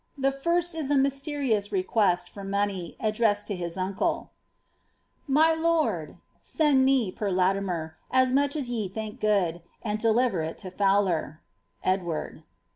[0.17, 4.31] The first is a mysierious rerjuest for money, addressed to his uncle:—
[4.97, 10.57] >* .My lord,— Send me, per Latimer, as much as ye think good, and deliver it
[10.57, 11.41] to Fowler.
[11.85, 12.41] Edwabb."